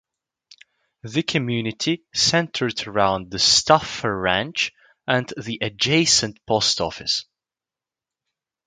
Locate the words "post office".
6.47-7.25